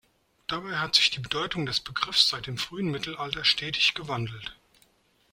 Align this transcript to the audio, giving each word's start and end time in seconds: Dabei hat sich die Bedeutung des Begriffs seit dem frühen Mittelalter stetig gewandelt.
Dabei 0.47 0.79
hat 0.79 0.95
sich 0.95 1.11
die 1.11 1.19
Bedeutung 1.19 1.67
des 1.67 1.79
Begriffs 1.79 2.27
seit 2.27 2.47
dem 2.47 2.57
frühen 2.57 2.89
Mittelalter 2.89 3.45
stetig 3.45 3.93
gewandelt. 3.93 4.57